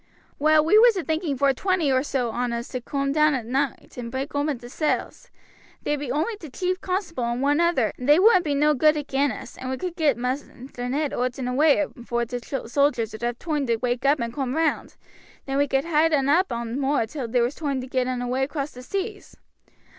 "Well, 0.39 0.65
we 0.65 0.79
was 0.79 0.97
a 0.97 1.03
thinking 1.03 1.37
vor 1.37 1.53
twenty 1.53 1.91
or 1.91 2.01
so 2.01 2.31
on 2.31 2.51
us 2.51 2.69
to 2.69 2.81
coom 2.81 3.11
down 3.11 3.35
at 3.35 3.45
noight 3.45 3.97
and 3.97 4.09
break 4.11 4.33
open 4.33 4.57
t' 4.57 4.67
cells. 4.67 5.29
There 5.83 5.95
be 5.95 6.11
only 6.11 6.35
t' 6.37 6.49
chief 6.49 6.81
constable 6.81 7.25
and 7.25 7.39
one 7.39 7.59
other, 7.59 7.93
and 7.99 8.09
they 8.09 8.17
wouldn't 8.17 8.43
be 8.43 8.55
no 8.55 8.73
good 8.73 8.97
agin 8.97 9.29
us, 9.31 9.59
and 9.59 9.69
we 9.69 9.77
could 9.77 9.95
get 9.95 10.17
Maister 10.17 10.89
Ned 10.89 11.13
owt 11.13 11.37
and 11.37 11.47
away 11.47 11.85
long 11.85 11.93
afore 11.99 12.25
t' 12.25 12.39
sojers 12.39 13.11
would 13.11 13.21
have 13.21 13.37
toime 13.37 13.67
to 13.67 13.75
wake 13.75 14.03
up 14.03 14.19
and 14.19 14.33
coom 14.33 14.55
round; 14.55 14.95
then 15.45 15.59
we 15.59 15.67
could 15.67 15.85
hide 15.85 16.13
un 16.13 16.27
up 16.27 16.51
on 16.51 16.79
moor 16.79 17.05
till 17.05 17.27
there 17.27 17.43
was 17.43 17.53
toime 17.53 17.79
to 17.79 17.85
get 17.85 18.07
un 18.07 18.23
away 18.23 18.41
across 18.43 18.71
the 18.71 18.81
seas. 18.81 19.37